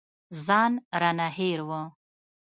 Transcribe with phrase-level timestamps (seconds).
[0.45, 1.69] ځان رانه هېر و.